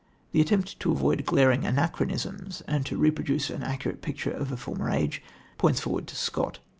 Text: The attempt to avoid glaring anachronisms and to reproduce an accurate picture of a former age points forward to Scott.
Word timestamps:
The 0.31 0.41
attempt 0.41 0.79
to 0.79 0.91
avoid 0.91 1.27
glaring 1.27 1.63
anachronisms 1.63 2.61
and 2.67 2.83
to 2.87 2.97
reproduce 2.97 3.51
an 3.51 3.61
accurate 3.61 4.01
picture 4.01 4.31
of 4.31 4.51
a 4.51 4.57
former 4.57 4.89
age 4.89 5.21
points 5.59 5.79
forward 5.79 6.07
to 6.07 6.15
Scott. 6.15 6.57